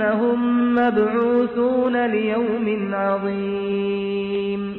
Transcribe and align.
أنهم 0.00 0.74
مبعوثون 0.74 2.06
ليوم 2.06 2.94
عظيم. 2.94 4.76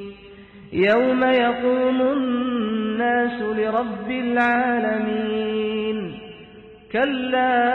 يوم 0.74 1.24
يقوم 1.24 2.02
الناس 2.02 3.42
لرب 3.42 4.12
العالمين. 4.12 6.14
كلا 6.92 7.74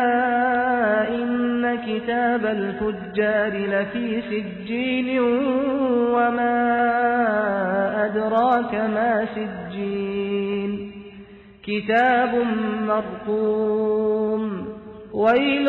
إن 1.08 1.78
كتاب 1.86 2.46
الفجار 2.46 3.52
لفي 3.52 4.20
سجين 4.20 5.20
وما 6.10 6.66
أدراك 8.04 8.74
ما 8.74 9.26
سجين. 9.34 10.92
كتاب 11.66 12.44
مرقوم. 12.86 14.66
ويل 15.14 15.68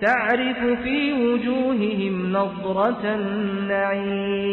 تعرف 0.00 0.58
في 0.82 1.12
وجوههم 1.12 2.32
نظرة 2.32 3.00
النعيم. 3.04 4.50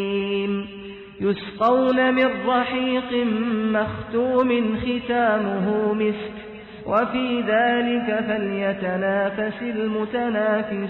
يسقون 1.20 2.14
من 2.14 2.28
رحيق 2.46 3.26
مختوم 3.72 4.76
ختامه 4.76 5.92
مسك 5.92 6.32
وفي 6.86 7.40
ذلك 7.40 8.24
فليتنافس 8.28 9.62
المتنافسون. 9.62 10.88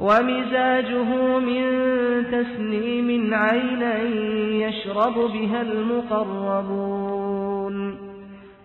ومزاجه 0.00 1.38
من 1.38 1.64
تسنيم 2.32 3.34
عينا 3.34 3.98
يشرب 4.68 5.14
بها 5.14 5.62
المقربون. 5.62 6.70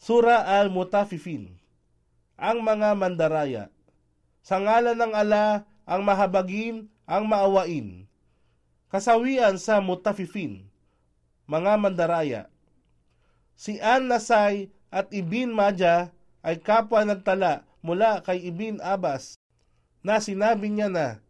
Sura 0.00 0.48
Al-Mutafifin. 0.48 1.60
Ang 2.40 2.64
mga 2.64 2.96
mandaraya. 2.96 3.68
Sa 4.40 4.56
ngalan 4.56 4.96
ng 4.96 5.12
ala, 5.12 5.68
ang 5.84 6.00
mahabagin, 6.00 6.88
ang 7.04 7.28
maawain. 7.28 8.08
Kasawian 8.88 9.60
sa 9.60 9.76
Mutafifin. 9.84 10.64
Mga 11.44 11.72
mandaraya. 11.76 12.42
Si 13.60 13.76
An 13.76 14.08
Nasay 14.08 14.72
at 14.88 15.12
Ibin 15.12 15.52
Madja 15.52 16.08
ay 16.40 16.56
kapwa 16.56 17.04
nagtala 17.04 17.68
mula 17.84 18.24
kay 18.24 18.40
Ibin 18.40 18.80
Abbas 18.80 19.36
na 20.00 20.16
sinabi 20.16 20.72
niya 20.72 20.88
na 20.88 21.20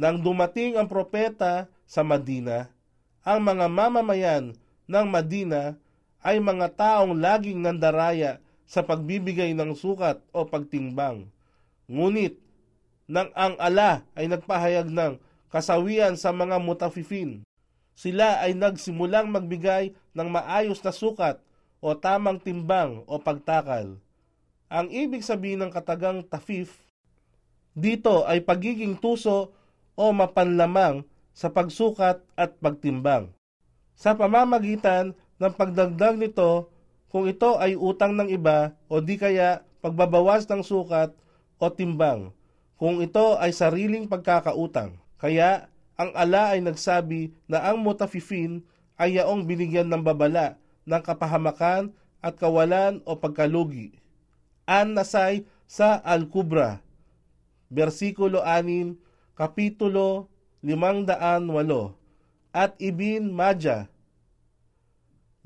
nang 0.00 0.16
dumating 0.16 0.80
ang 0.80 0.88
propeta 0.88 1.68
sa 1.84 2.00
Madina, 2.00 2.72
ang 3.20 3.44
mga 3.44 3.68
mamamayan 3.68 4.56
ng 4.88 5.06
Madina 5.12 5.76
ay 6.22 6.42
mga 6.42 6.74
taong 6.74 7.14
laging 7.14 7.62
nandaraya 7.62 8.42
sa 8.68 8.84
pagbibigay 8.84 9.56
ng 9.56 9.72
sukat 9.72 10.20
o 10.34 10.44
pagtimbang. 10.44 11.30
Ngunit, 11.88 12.36
nang 13.08 13.32
ang 13.32 13.56
ala 13.56 14.04
ay 14.12 14.28
nagpahayag 14.28 14.92
ng 14.92 15.16
kasawian 15.48 16.18
sa 16.20 16.28
mga 16.28 16.60
mutafifin, 16.60 17.40
sila 17.96 18.44
ay 18.44 18.52
nagsimulang 18.52 19.32
magbigay 19.32 19.96
ng 20.12 20.28
maayos 20.28 20.78
na 20.84 20.92
sukat 20.92 21.40
o 21.80 21.96
tamang 21.96 22.38
timbang 22.38 23.02
o 23.08 23.16
pagtakal. 23.18 23.96
Ang 24.68 24.86
ibig 24.92 25.24
sabihin 25.24 25.64
ng 25.64 25.72
katagang 25.72 26.20
tafif 26.22 26.76
dito 27.78 28.26
ay 28.26 28.42
pagiging 28.42 28.98
tuso 28.98 29.54
o 29.94 30.04
mapanlamang 30.10 31.06
sa 31.30 31.48
pagsukat 31.48 32.18
at 32.34 32.58
pagtimbang. 32.58 33.30
Sa 33.94 34.18
pamamagitan 34.18 35.14
ng 35.38 35.52
pagdagdag 35.54 36.18
nito 36.18 36.70
kung 37.08 37.24
ito 37.24 37.56
ay 37.56 37.74
utang 37.78 38.12
ng 38.14 38.28
iba 38.28 38.76
o 38.90 39.00
di 39.00 39.16
kaya 39.16 39.64
pagbabawas 39.80 40.44
ng 40.50 40.60
sukat 40.60 41.14
o 41.58 41.64
timbang 41.72 42.34
kung 42.78 43.02
ito 43.02 43.34
ay 43.42 43.50
sariling 43.50 44.06
pagkakautang. 44.06 44.98
Kaya 45.18 45.66
ang 45.98 46.14
ala 46.14 46.54
ay 46.54 46.62
nagsabi 46.62 47.34
na 47.50 47.66
ang 47.66 47.82
mutafifin 47.82 48.62
ay 48.94 49.18
yaong 49.18 49.46
binigyan 49.46 49.90
ng 49.90 50.02
babala 50.02 50.58
ng 50.86 51.02
kapahamakan 51.02 51.90
at 52.22 52.38
kawalan 52.38 53.02
o 53.02 53.18
pagkalugi. 53.18 53.98
An 54.62 54.94
nasay 54.94 55.42
sa 55.66 55.98
Al-Kubra, 56.02 56.82
versikulo 57.66 58.46
6, 58.46 58.94
kapitulo 59.34 60.30
508, 60.62 62.54
at 62.54 62.74
Ibin 62.78 63.30
Madja, 63.34 63.90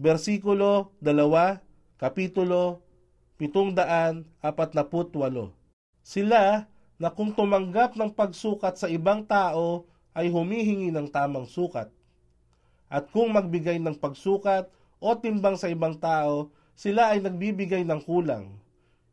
versikulo 0.00 0.92
2, 1.04 2.00
kapitulo 2.00 2.80
748. 3.36 4.42
Sila 6.02 6.66
na 6.98 7.08
kung 7.10 7.34
tumanggap 7.34 7.98
ng 7.98 8.14
pagsukat 8.14 8.78
sa 8.78 8.86
ibang 8.86 9.26
tao 9.26 9.86
ay 10.14 10.30
humihingi 10.30 10.94
ng 10.94 11.10
tamang 11.10 11.48
sukat. 11.48 11.90
At 12.92 13.08
kung 13.08 13.32
magbigay 13.32 13.80
ng 13.80 13.96
pagsukat 13.96 14.68
o 15.00 15.16
timbang 15.16 15.56
sa 15.56 15.72
ibang 15.72 15.96
tao, 15.96 16.52
sila 16.76 17.16
ay 17.16 17.24
nagbibigay 17.24 17.82
ng 17.82 18.00
kulang. 18.04 18.52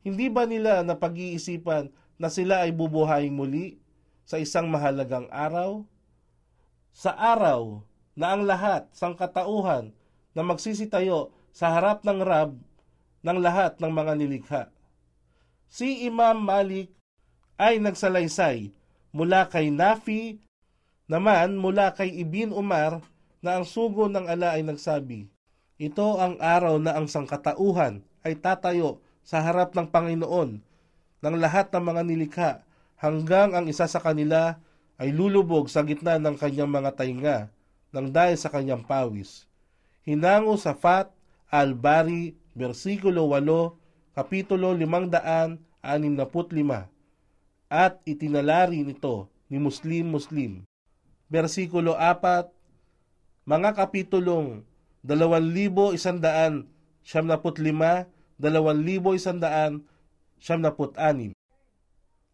Hindi 0.03 0.27
ba 0.27 0.43
nila 0.43 0.83
napag-iisipan 0.83 1.91
na 2.19 2.27
sila 2.27 2.67
ay 2.67 2.75
bubuhayin 2.75 3.35
muli 3.35 3.79
sa 4.27 4.37
isang 4.37 4.67
mahalagang 4.67 5.27
araw? 5.31 5.83
Sa 6.91 7.15
araw 7.15 7.81
na 8.19 8.35
ang 8.35 8.43
lahat 8.43 8.91
sang 8.91 9.15
katauhan 9.15 9.95
na 10.39 10.47
magsisitayo 10.47 11.35
sa 11.51 11.75
harap 11.75 12.07
ng 12.07 12.23
Rab 12.23 12.55
ng 13.27 13.37
lahat 13.43 13.75
ng 13.83 13.91
mga 13.91 14.13
nilikha. 14.15 14.63
Si 15.67 16.07
Imam 16.07 16.39
Malik 16.39 16.87
ay 17.59 17.83
nagsalaysay 17.83 18.71
mula 19.11 19.51
kay 19.51 19.67
Nafi 19.67 20.39
naman 21.11 21.59
mula 21.59 21.91
kay 21.91 22.23
Ibn 22.23 22.55
Umar 22.55 23.03
na 23.43 23.59
ang 23.59 23.67
sugo 23.67 24.07
ng 24.07 24.31
ala 24.31 24.55
ay 24.55 24.63
nagsabi, 24.63 25.27
Ito 25.75 26.23
ang 26.23 26.39
araw 26.39 26.79
na 26.79 26.95
ang 26.95 27.11
sangkatauhan 27.11 27.99
ay 28.23 28.39
tatayo 28.39 29.03
sa 29.27 29.43
harap 29.43 29.75
ng 29.75 29.91
Panginoon 29.91 30.63
ng 31.19 31.35
lahat 31.35 31.67
ng 31.75 31.83
mga 31.83 32.01
nilikha 32.07 32.51
hanggang 32.95 33.59
ang 33.59 33.67
isa 33.67 33.91
sa 33.91 33.99
kanila 33.99 34.55
ay 34.95 35.11
lulubog 35.11 35.67
sa 35.67 35.83
gitna 35.83 36.15
ng 36.15 36.39
kanyang 36.39 36.71
mga 36.71 36.91
tainga 36.95 37.37
nang 37.91 38.07
dahil 38.07 38.39
sa 38.39 38.47
kanyang 38.47 38.85
pawis. 38.85 39.48
Hinango 40.07 40.55
sa 40.55 40.71
Fat 40.75 41.11
al-Bari, 41.49 42.35
versikulo 42.55 43.27
8, 43.27 44.15
kapitulo 44.15 44.77
565, 44.77 46.87
at 47.69 48.01
itinalari 48.05 48.83
nito 48.85 49.29
ni 49.49 49.59
Muslim 49.61 50.11
Muslim. 50.13 50.63
Versikulo 51.29 51.93
4, 51.97 52.49
mga 53.45 53.73
kapitulong 53.75 54.63
2,175, 55.05 56.65
2,176. 58.39 61.33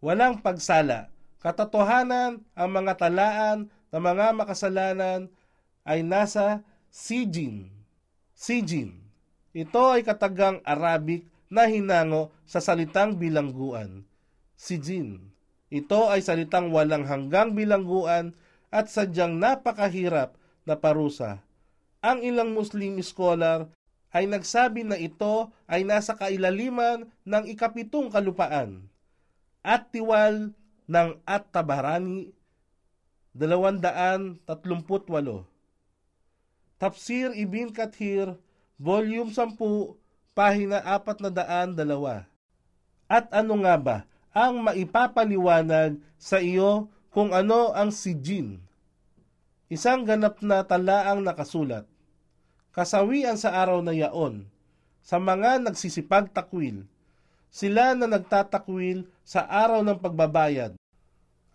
Walang 0.03 0.43
pagsala. 0.43 1.07
Katotohanan 1.41 2.41
ang 2.57 2.69
mga 2.73 2.93
talaan 2.97 3.69
ng 3.93 4.01
mga 4.01 4.33
makasalanan 4.33 5.29
ay 5.85 6.01
nasa 6.01 6.65
Sijin. 6.95 7.67
Sijin. 8.31 8.95
Ito 9.51 9.91
ay 9.91 10.07
katagang 10.07 10.63
Arabic 10.63 11.27
na 11.51 11.67
hinango 11.67 12.31
sa 12.47 12.63
salitang 12.63 13.19
bilangguan. 13.19 14.07
Sijin. 14.55 15.19
Ito 15.67 16.07
ay 16.07 16.23
salitang 16.23 16.71
walang 16.71 17.03
hanggang 17.03 17.51
bilangguan 17.51 18.31
at 18.71 18.87
sadyang 18.87 19.43
napakahirap 19.43 20.39
na 20.63 20.79
parusa. 20.79 21.43
Ang 21.99 22.23
ilang 22.23 22.55
Muslim 22.55 23.03
scholar 23.03 23.67
ay 24.15 24.31
nagsabi 24.31 24.87
na 24.87 24.95
ito 24.95 25.51
ay 25.67 25.83
nasa 25.83 26.15
kailaliman 26.15 27.11
ng 27.27 27.43
ikapitong 27.51 28.07
kalupaan 28.07 28.87
at 29.67 29.91
tiwal 29.91 30.55
ng 30.87 31.09
At-Tabarani 31.27 32.31
238. 33.35 35.54
Tafsir 36.85 37.33
Ibn 37.33 37.73
Kathir, 37.73 38.37
Volume 38.77 39.33
10, 39.33 39.57
pahina 40.37 40.85
402. 40.85 41.33
At 43.09 43.25
ano 43.33 43.57
nga 43.65 43.73
ba 43.73 43.97
ang 44.29 44.61
maipapaliwanag 44.61 45.97
sa 46.21 46.37
iyo 46.37 46.85
kung 47.09 47.33
ano 47.33 47.73
ang 47.73 47.89
sijin? 47.89 48.61
Isang 49.65 50.05
ganap 50.05 50.45
na 50.45 50.61
talaang 50.61 51.25
nakasulat. 51.25 51.89
Kasawian 52.69 53.41
sa 53.41 53.57
araw 53.57 53.81
na 53.81 53.97
yaon, 53.97 54.45
sa 55.01 55.17
mga 55.17 55.65
nagsisipag 55.65 56.29
takwil, 56.37 56.85
sila 57.49 57.97
na 57.97 58.05
nagtatakwil 58.05 59.09
sa 59.25 59.41
araw 59.41 59.81
ng 59.81 59.97
pagbabayad, 59.97 60.77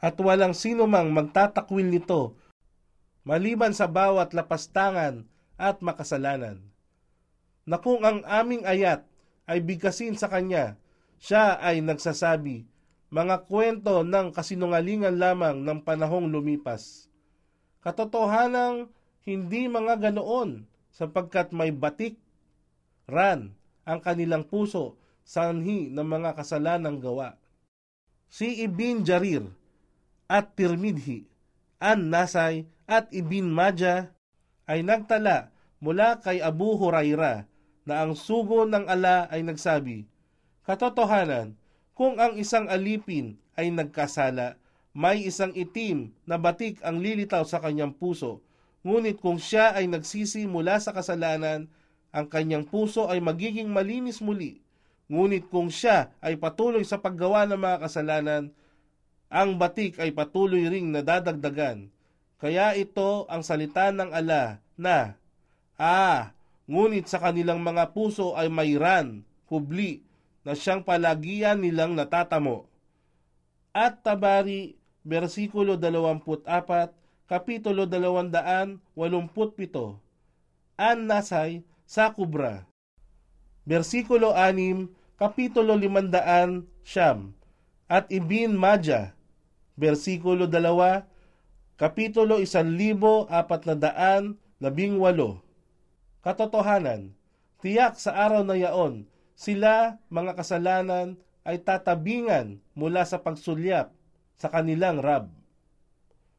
at 0.03 0.17
walang 0.19 0.59
sino 0.59 0.91
mang 0.91 1.15
magtatakwil 1.15 1.87
nito, 1.87 2.35
maliban 3.31 3.71
sa 3.71 3.87
bawat 3.87 4.35
lapastangan 4.35 5.23
at 5.55 5.79
makasalanan. 5.79 6.59
Na 7.62 7.79
kung 7.79 8.03
ang 8.03 8.27
aming 8.27 8.67
ayat 8.67 9.06
ay 9.47 9.62
bigkasin 9.62 10.19
sa 10.19 10.27
kanya, 10.27 10.75
siya 11.23 11.55
ay 11.62 11.79
nagsasabi, 11.79 12.67
mga 13.15 13.47
kwento 13.47 14.03
ng 14.03 14.35
kasinungalingan 14.35 15.15
lamang 15.15 15.62
ng 15.62 15.79
panahong 15.87 16.27
lumipas. 16.27 17.06
Katotohanang 17.87 18.91
hindi 19.23 19.71
mga 19.71 20.11
ganoon 20.11 20.67
sapagkat 20.91 21.55
may 21.55 21.71
batik, 21.71 22.19
ran, 23.06 23.55
ang 23.87 24.03
kanilang 24.03 24.43
puso 24.43 24.99
sanhi 25.23 25.87
ng 25.87 26.03
mga 26.03 26.35
kasalanang 26.35 26.99
gawa. 26.99 27.38
Si 28.26 28.67
Ibn 28.67 29.06
Jarir 29.06 29.47
at 30.26 30.50
Tirmidhi, 30.59 31.30
An 31.81 32.12
Nasay 32.12 32.69
at 32.85 33.09
Ibn 33.09 33.49
Majah 33.49 34.12
ay 34.69 34.85
nagtala 34.85 35.49
mula 35.81 36.21
kay 36.21 36.44
Abu 36.44 36.77
Huraira 36.77 37.49
na 37.88 38.05
ang 38.05 38.12
sugo 38.12 38.69
ng 38.69 38.85
ala 38.85 39.25
ay 39.32 39.41
nagsabi, 39.41 40.05
Katotohanan, 40.69 41.56
kung 41.97 42.21
ang 42.21 42.37
isang 42.37 42.69
alipin 42.69 43.41
ay 43.56 43.73
nagkasala, 43.73 44.61
may 44.93 45.25
isang 45.25 45.56
itim 45.56 46.12
na 46.29 46.37
batik 46.37 46.85
ang 46.85 47.00
lilitaw 47.00 47.49
sa 47.49 47.65
kanyang 47.65 47.97
puso, 47.97 48.44
ngunit 48.85 49.17
kung 49.17 49.41
siya 49.41 49.73
ay 49.73 49.88
nagsisi 49.88 50.44
mula 50.44 50.76
sa 50.85 50.93
kasalanan, 50.93 51.73
ang 52.12 52.26
kanyang 52.29 52.69
puso 52.69 53.09
ay 53.09 53.25
magiging 53.25 53.73
malinis 53.73 54.21
muli. 54.21 54.61
Ngunit 55.09 55.49
kung 55.49 55.73
siya 55.73 56.12
ay 56.21 56.37
patuloy 56.37 56.85
sa 56.85 57.00
paggawa 57.00 57.49
ng 57.49 57.57
mga 57.57 57.88
kasalanan, 57.88 58.52
ang 59.30 59.56
batik 59.56 60.02
ay 60.02 60.10
patuloy 60.10 60.66
ring 60.66 60.90
nadadagdagan. 60.90 61.87
Kaya 62.42 62.75
ito 62.75 63.30
ang 63.30 63.46
salita 63.46 63.94
ng 63.94 64.10
ala 64.10 64.58
na, 64.75 65.14
Ah, 65.80 66.37
ngunit 66.68 67.08
sa 67.08 67.22
kanilang 67.22 67.62
mga 67.64 67.96
puso 67.96 68.37
ay 68.37 68.52
mayran, 68.52 69.25
kubli, 69.49 70.04
na 70.44 70.52
siyang 70.52 70.84
palagian 70.84 71.62
nilang 71.62 71.96
natatamo. 71.96 72.68
At 73.70 74.02
Tabari, 74.04 74.76
versikulo 75.06 75.78
24, 75.78 76.92
kapitulo 77.30 77.87
287, 77.87 78.82
An 80.76 80.99
Nasay 81.06 81.62
sa 81.87 82.10
Kubra. 82.12 82.66
Versikulo 83.64 84.34
6, 84.34 84.90
Kapitulo 85.20 85.76
500 85.76 86.64
Siyam 86.80 87.37
at 87.90 88.08
Ibin 88.08 88.56
Madja, 88.56 89.12
versikulo 89.75 90.47
2, 90.47 91.05
Kapitulo 91.81 92.39
1418, 92.43 93.50
Katotohanan, 96.21 97.17
tiyak 97.65 97.97
sa 97.97 98.12
araw 98.12 98.45
na 98.45 98.57
yaon, 98.61 99.09
sila, 99.33 99.97
mga 100.12 100.37
kasalanan, 100.37 101.17
ay 101.41 101.57
tatabingan 101.57 102.61
mula 102.77 103.09
sa 103.09 103.17
pagsulyap 103.25 103.97
sa 104.37 104.53
kanilang 104.53 105.00
rab. 105.00 105.33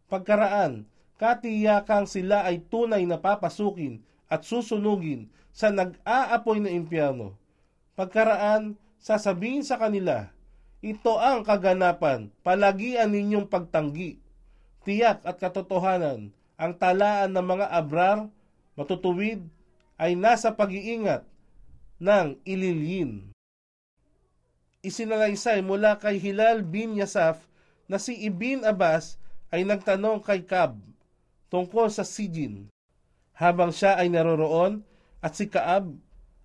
Pagkaraan, 0.05 0.85
katiyakang 1.17 2.05
sila 2.05 2.45
ay 2.45 2.61
tunay 2.69 3.09
na 3.09 3.17
papasukin 3.17 4.05
at 4.29 4.45
susunugin 4.45 5.33
sa 5.49 5.73
nag-aapoy 5.73 6.61
na 6.61 6.69
impyerno 6.69 7.41
Pagkaraan, 7.91 8.79
sasabihin 8.97 9.67
sa 9.67 9.75
kanila, 9.75 10.31
ito 10.81 11.13
ang 11.21 11.45
kaganapan, 11.45 12.33
palagian 12.41 13.13
ninyong 13.13 13.45
pagtanggi. 13.45 14.17
Tiyak 14.81 15.21
at 15.21 15.37
katotohanan, 15.37 16.33
ang 16.57 16.73
talaan 16.73 17.29
ng 17.37 17.45
mga 17.45 17.67
abrar, 17.69 18.25
matutuwid, 18.73 19.45
ay 20.01 20.17
nasa 20.17 20.49
pag-iingat 20.49 21.21
ng 22.01 22.33
ililyin. 22.41 23.29
Isinalaysay 24.81 25.61
mula 25.61 26.01
kay 26.01 26.17
Hilal 26.17 26.65
bin 26.65 26.97
Yasaf 26.97 27.37
na 27.85 28.01
si 28.01 28.17
Ibn 28.25 28.65
Abbas 28.65 29.21
ay 29.53 29.61
nagtanong 29.61 30.25
kay 30.25 30.41
Kab 30.41 30.81
tungkol 31.53 31.93
sa 31.93 32.01
Sijin. 32.01 32.73
Habang 33.37 33.69
siya 33.69 34.01
ay 34.01 34.09
naroroon 34.09 34.81
at 35.21 35.37
si 35.37 35.45
Kaab 35.45 35.93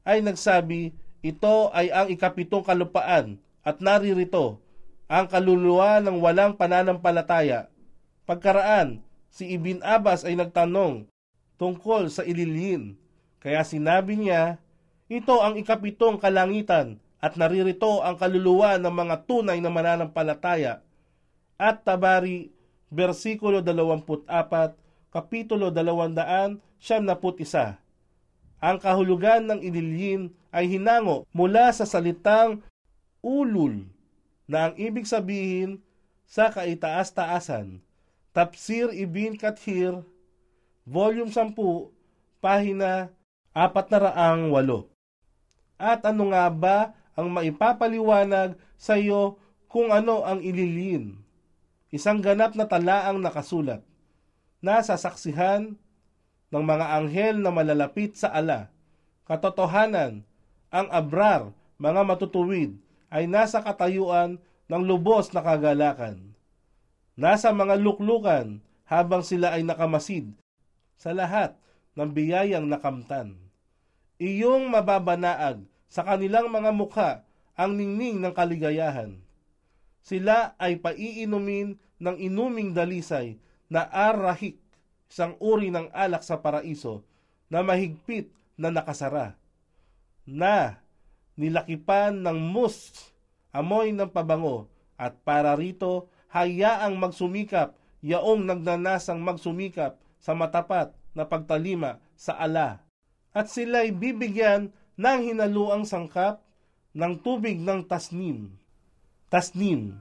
ay 0.04 0.20
nagsabi, 0.20 0.92
ito 1.24 1.72
ay 1.72 1.88
ang 1.88 2.12
ikapitong 2.12 2.60
kalupaan 2.60 3.40
at 3.66 3.82
naririto 3.82 4.62
ang 5.10 5.26
kaluluwa 5.26 5.98
ng 5.98 6.22
walang 6.22 6.54
pananampalataya. 6.54 7.66
Pagkaraan, 8.22 9.02
si 9.26 9.58
Ibn 9.58 9.82
Abbas 9.82 10.22
ay 10.22 10.38
nagtanong 10.38 11.10
tungkol 11.58 12.06
sa 12.06 12.22
ililin. 12.22 12.94
Kaya 13.42 13.66
sinabi 13.66 14.14
niya, 14.14 14.62
ito 15.10 15.42
ang 15.42 15.58
ikapitong 15.58 16.22
kalangitan 16.22 17.02
at 17.18 17.34
naririto 17.34 18.06
ang 18.06 18.14
kaluluwa 18.14 18.78
ng 18.78 18.94
mga 18.94 19.16
tunay 19.26 19.58
na 19.58 19.70
mananampalataya. 19.70 20.86
At 21.58 21.82
Tabari, 21.82 22.54
versikulo 22.86 23.62
24, 23.66 24.30
kapitulo 25.10 25.74
200, 25.74 26.62
siyam 26.78 27.02
isa. 27.42 27.82
Ang 28.62 28.78
kahulugan 28.78 29.42
ng 29.46 29.60
ililin 29.62 30.30
ay 30.54 30.70
hinango 30.70 31.26
mula 31.34 31.70
sa 31.74 31.82
salitang 31.82 32.62
ulul 33.26 33.90
na 34.46 34.70
ang 34.70 34.74
ibig 34.78 35.02
sabihin 35.02 35.82
sa 36.22 36.54
kaitaas-taasan. 36.54 37.82
Tafsir 38.30 38.94
Ibn 38.94 39.34
Kathir, 39.34 40.06
Volume 40.86 41.34
10, 41.34 41.90
Pahina 42.38 43.10
408. 43.50 44.86
At 45.74 46.06
ano 46.06 46.30
nga 46.30 46.46
ba 46.46 46.78
ang 47.18 47.26
maipapaliwanag 47.34 48.54
sa 48.78 48.94
iyo 48.94 49.42
kung 49.66 49.90
ano 49.90 50.22
ang 50.22 50.38
ililin? 50.38 51.18
Isang 51.90 52.22
ganap 52.22 52.54
na 52.54 52.68
talaang 52.70 53.18
nakasulat 53.18 53.82
na 54.62 54.78
sasaksihan 54.84 55.74
ng 56.52 56.64
mga 56.64 56.86
anghel 57.02 57.34
na 57.40 57.50
malalapit 57.50 58.14
sa 58.14 58.30
ala. 58.30 58.70
Katotohanan, 59.26 60.22
ang 60.70 60.86
abrar, 60.92 61.50
mga 61.80 62.00
matutuwid, 62.06 62.78
ay 63.12 63.30
nasa 63.30 63.62
katayuan 63.62 64.38
ng 64.66 64.82
lubos 64.82 65.30
na 65.30 65.42
kagalakan. 65.42 66.34
Nasa 67.16 67.54
mga 67.54 67.80
luklukan 67.80 68.60
habang 68.86 69.22
sila 69.24 69.56
ay 69.56 69.64
nakamasid 69.64 70.30
sa 71.00 71.16
lahat 71.16 71.56
ng 71.96 72.10
biyayang 72.12 72.68
nakamtan. 72.68 73.40
Iyong 74.20 74.68
mababanaag 74.68 75.64
sa 75.88 76.04
kanilang 76.04 76.52
mga 76.52 76.70
mukha 76.72 77.10
ang 77.56 77.76
ningning 77.76 78.20
ng 78.20 78.32
kaligayahan. 78.36 79.16
Sila 80.04 80.54
ay 80.60 80.78
paiinumin 80.78 81.80
ng 81.98 82.16
inuming 82.20 82.76
dalisay 82.76 83.40
na 83.66 83.88
arahik 83.88 84.60
isang 85.10 85.34
uri 85.40 85.72
ng 85.72 85.90
alak 85.94 86.22
sa 86.22 86.38
paraiso 86.38 87.02
na 87.46 87.62
mahigpit 87.62 88.30
na 88.58 88.74
nakasara, 88.74 89.38
na 90.26 90.82
nilakipan 91.36 92.24
ng 92.24 92.38
mus, 92.40 93.12
amoy 93.52 93.92
ng 93.92 94.08
pabango, 94.08 94.72
at 94.96 95.16
para 95.22 95.52
rito, 95.54 96.08
hayaang 96.32 96.96
magsumikap, 96.96 97.76
yaong 98.00 98.44
nagnanasang 98.48 99.20
magsumikap 99.20 100.00
sa 100.16 100.32
matapat 100.32 100.96
na 101.12 101.28
pagtalima 101.28 102.00
sa 102.16 102.36
ala. 102.36 102.80
At 103.36 103.52
sila'y 103.52 103.92
bibigyan 103.92 104.72
ng 104.96 105.20
hinaluang 105.32 105.84
sangkap 105.84 106.40
ng 106.96 107.20
tubig 107.20 107.60
ng 107.60 107.84
tasnim. 107.84 108.56
Tasnim. 109.28 110.00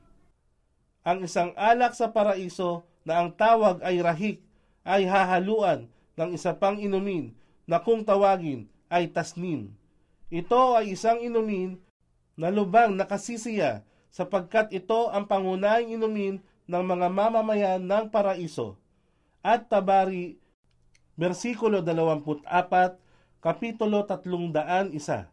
Ang 1.03 1.27
isang 1.27 1.51
alak 1.59 1.91
sa 1.93 2.09
paraiso 2.15 2.87
na 3.03 3.19
ang 3.19 3.35
tawag 3.35 3.83
ay 3.83 3.99
rahik 3.99 4.39
ay 4.87 5.03
hahaluan 5.03 5.91
ng 6.15 6.29
isa 6.33 6.55
pang 6.55 6.79
inumin 6.79 7.35
na 7.67 7.83
kung 7.83 8.01
tawagin 8.07 8.71
ay 8.87 9.11
tasnim. 9.11 9.75
Ito 10.33 10.81
ay 10.81 10.97
isang 10.97 11.21
inumin 11.21 11.77
na 12.33 12.49
lubang 12.49 12.97
nakasisiya 12.97 13.85
sapagkat 14.09 14.73
ito 14.73 15.13
ang 15.13 15.29
pangunahing 15.29 15.93
inumin 15.93 16.41
ng 16.65 16.83
mga 16.83 17.07
mamamayan 17.11 17.81
ng 17.83 18.09
paraiso. 18.09 18.79
At 19.45 19.69
Tabari, 19.69 20.41
versikulo 21.13 21.85
24, 21.85 22.41
kapitulo 23.37 24.07
301. 24.09 25.29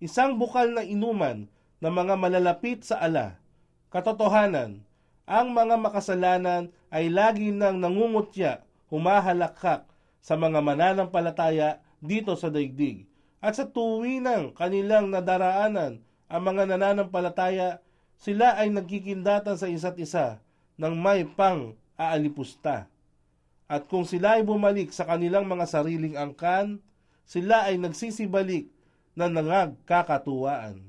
Isang 0.00 0.38
bukal 0.38 0.72
na 0.72 0.86
inuman 0.86 1.50
ng 1.82 1.92
mga 1.92 2.14
malalapit 2.16 2.86
sa 2.86 3.02
ala. 3.02 3.36
Katotohanan, 3.92 4.80
ang 5.28 5.52
mga 5.52 5.76
makasalanan 5.76 6.72
ay 6.88 7.12
lagi 7.12 7.52
nang 7.52 7.76
nangungutya, 7.76 8.64
humahalakhak 8.88 9.84
sa 10.24 10.34
mga 10.40 10.64
mananampalataya 10.64 11.84
dito 12.00 12.32
sa 12.38 12.48
daigdig. 12.48 13.07
At 13.38 13.54
sa 13.54 13.70
tuwinang 13.70 14.54
kanilang 14.58 15.14
nadaraanan 15.14 16.02
ang 16.26 16.42
mga 16.42 16.74
nananampalataya, 16.74 17.78
sila 18.18 18.58
ay 18.58 18.74
nagkikindatan 18.74 19.54
sa 19.54 19.70
isa't 19.70 19.94
isa 20.02 20.42
ng 20.74 20.94
may 20.98 21.22
pang 21.22 21.78
aalipusta. 21.94 22.90
At 23.70 23.86
kung 23.86 24.02
sila 24.02 24.40
ay 24.40 24.42
bumalik 24.42 24.90
sa 24.90 25.06
kanilang 25.06 25.46
mga 25.46 25.70
sariling 25.70 26.18
angkan, 26.18 26.82
sila 27.28 27.68
ay 27.70 27.78
nagsisibalik 27.78 28.66
na 29.14 29.30
nangagkakatuwaan. 29.30 30.82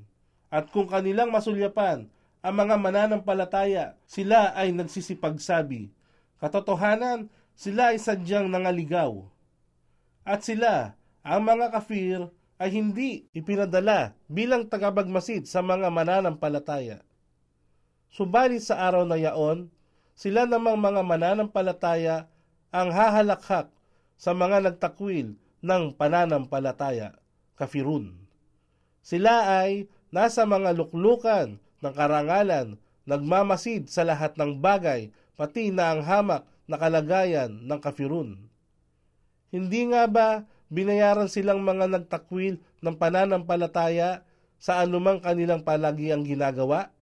At 0.50 0.74
kung 0.74 0.90
kanilang 0.90 1.30
masulyapan 1.30 2.10
ang 2.40 2.54
mga 2.56 2.74
mananampalataya, 2.80 3.94
sila 4.08 4.50
ay 4.56 4.72
nagsisipagsabi. 4.74 5.92
Katotohanan, 6.40 7.28
sila 7.54 7.92
ay 7.92 8.00
sadyang 8.00 8.48
nangaligaw. 8.48 9.22
At 10.24 10.42
sila, 10.42 10.96
ang 11.20 11.44
mga 11.44 11.68
kafir, 11.68 12.32
ay 12.60 12.68
hindi 12.76 13.24
ipinadala 13.32 14.12
bilang 14.28 14.68
tagabagmasid 14.68 15.48
sa 15.48 15.64
mga 15.64 15.88
mananampalataya. 15.88 17.00
Subalit 18.12 18.60
sa 18.60 18.84
araw 18.84 19.08
na 19.08 19.16
yaon, 19.16 19.72
sila 20.12 20.44
namang 20.44 20.76
mga 20.76 21.00
mananampalataya 21.00 22.28
ang 22.68 22.92
hahalakhak 22.92 23.72
sa 24.20 24.36
mga 24.36 24.68
nagtakwil 24.68 25.40
ng 25.64 25.82
pananampalataya, 25.96 27.16
kafirun. 27.56 28.12
Sila 29.00 29.64
ay 29.64 29.88
nasa 30.12 30.44
mga 30.44 30.76
luklukan 30.76 31.56
ng 31.56 31.94
karangalan, 31.96 32.76
nagmamasid 33.08 33.88
sa 33.88 34.04
lahat 34.04 34.36
ng 34.36 34.60
bagay, 34.60 35.08
pati 35.40 35.72
na 35.72 35.96
ang 35.96 36.04
hamak 36.04 36.44
na 36.68 36.76
kalagayan 36.76 37.64
ng 37.64 37.80
kafirun. 37.80 38.36
Hindi 39.48 39.88
nga 39.88 40.04
ba 40.04 40.44
binayaran 40.70 41.26
silang 41.26 41.60
mga 41.66 41.90
nagtakwil 41.90 42.62
ng 42.80 42.94
pananampalataya 42.96 44.22
sa 44.56 44.80
anumang 44.80 45.18
kanilang 45.20 45.66
palagiang 45.66 46.22
ginagawa? 46.22 46.94